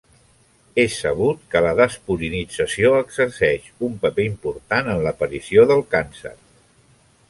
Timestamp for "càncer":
5.97-6.39